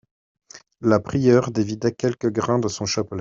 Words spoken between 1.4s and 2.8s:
dévida quelques grains de